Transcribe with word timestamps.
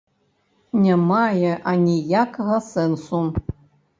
Не 0.85 0.93
мае 1.09 1.51
аніякага 1.73 2.57
сэнсу! 2.71 3.21